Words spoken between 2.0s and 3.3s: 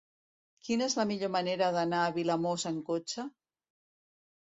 a Vilamòs amb cotxe?